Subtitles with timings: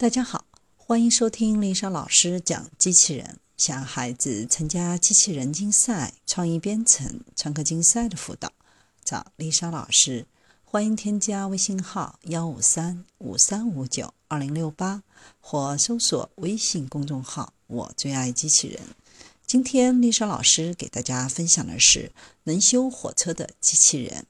[0.00, 0.46] 大家好，
[0.78, 3.38] 欢迎收听丽莎老师讲机器人。
[3.58, 8.50] 想孩子参加机器人竞赛、创意编程、创客竞赛的辅导，
[9.04, 10.24] 找丽莎老师。
[10.64, 15.02] 欢迎添加微信号幺五三五三五九二零六八，
[15.38, 18.80] 或搜索微信公众号“我最爱机器人”。
[19.46, 22.10] 今天丽莎老师给大家分享的是
[22.44, 24.24] 能修火车的机器人。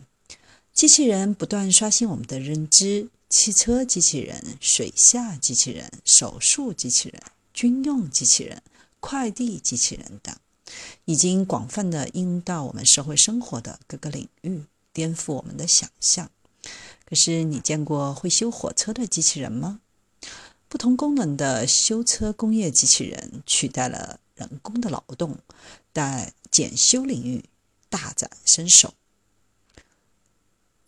[0.73, 3.09] 机器人不断刷新我们的认知。
[3.31, 7.23] 汽车机器人、水下机器人、手术机器人、
[7.55, 8.61] 军用机器人、
[8.99, 10.35] 快递机器人等，
[11.05, 16.29] 已经广泛的应用到我们社会生活的各个领域，颠覆我们的想象。
[17.05, 19.81] 可是，你见过会修火车的机器人吗？
[20.69, 25.39] 不同功能的修车工业机器人取代了人工的劳动，
[25.93, 27.45] 在检修领域
[27.89, 28.93] 大展身手。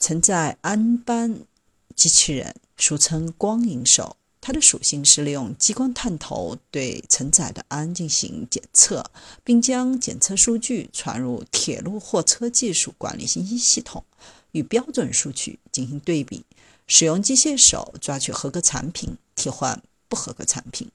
[0.01, 1.47] 曾在安班。
[1.97, 9.11] 机器人俗称“光影手”，它的属性是利用激光探头对承载的氨进行检测，
[9.45, 14.05] 并将检测数据传入铁路货车技术管理信息系统，
[14.51, 16.45] 与标准数据进行对比，
[16.87, 20.91] 使用机械手抓取合格产品，替换不合格产品。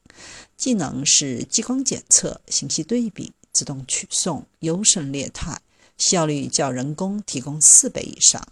[0.57, 5.61] 技能是激光检测、信息对比、自动取送、优胜劣汰，
[5.97, 8.45] 效率较人工提供四倍以上。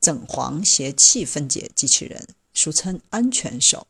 [0.00, 3.86] 整簧协气分解机器人，俗称安全手，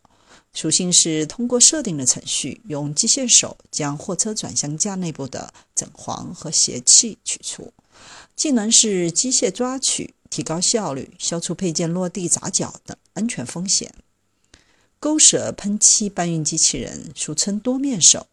[0.52, 7.72] 属性是通过设定的程序，用机械手将货车转向架内部的整簧和协气取出。
[8.34, 13.94] 技能是机械抓取，提高效率，消除配件落地砸脚等安全风险。
[14.98, 18.26] 勾舌喷漆搬运机器人，俗称多面手。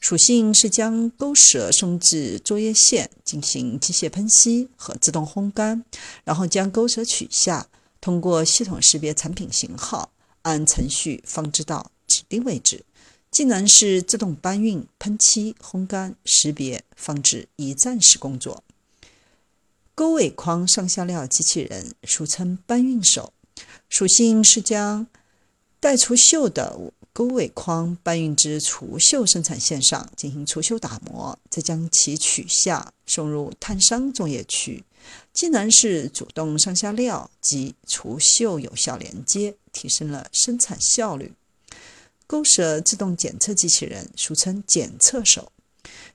[0.00, 5.84] 属性是将钩舌送至作业线进行机械喷漆和自动烘干，
[6.24, 7.68] 然后将钩舌取下，
[8.00, 10.10] 通过系统识别产品型号，
[10.42, 12.84] 按程序放置到指定位置。
[13.30, 18.64] 技能是自动搬运、喷漆、烘干、识别、放置，一站式工作。
[19.94, 23.32] 钩尾框上下料机器人，俗称搬运手，
[23.88, 25.06] 属性是将
[25.80, 26.78] 带除锈的。
[27.12, 34.84] 钩尾框搬运至除锈生产线上进行除锈打磨，再将其取下送入碳商作业区。
[35.32, 41.32] 技能是主动上下料及除锈有效连接，提升了生产效率。
[42.28, 45.50] 钩舌自动检测机器人，俗称检测手，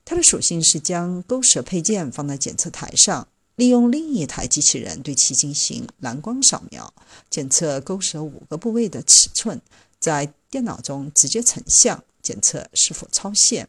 [0.06, 6.94] 它的属性是将钩舌配件放在检测台上，利用另一台机器人对其进行蓝光扫描，
[7.30, 9.62] 检测钩舌五个部位的尺寸。
[9.98, 13.68] 在电脑中直接成像检测是否超限。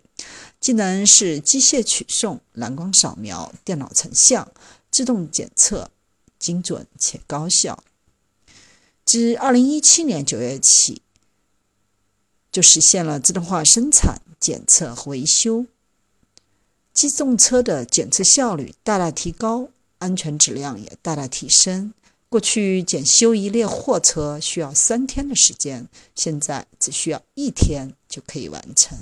[0.61, 4.53] 技能是机械取送、蓝光扫描、电脑成像、
[4.91, 5.91] 自动检测，
[6.39, 7.83] 精准且高效。
[9.05, 11.01] 自2017年9月起，
[12.51, 15.67] 就实现了自动化生产、检测和维修。
[16.93, 19.69] 机动车的检测效率大大提高，
[19.99, 21.93] 安全质量也大大提升。
[22.29, 28.99] 过去检修一列货车需要三天的时间，现在只需要一天就可以完成。